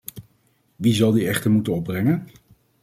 Wie 0.75 0.93
zal 0.93 1.11
die 1.13 1.27
echter 1.27 1.51
moeten 1.51 1.73
opbrengen? 1.73 2.27